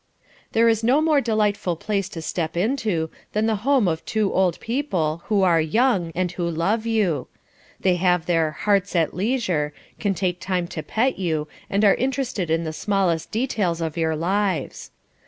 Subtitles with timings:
[0.53, 4.59] There is no more delightful place to step into, than the home of two old
[4.59, 7.27] people, who are young, and who love you;
[7.79, 12.49] they have their "hearts at leisure," can take time to pet you, and are interested
[12.49, 14.89] in the smallest details of your lives.